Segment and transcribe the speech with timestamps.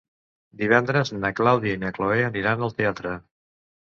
[0.59, 3.13] Divendres na Clàudia i na Cloè aniran al teatre.